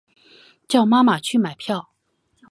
[0.67, 1.91] 叫妈妈去买票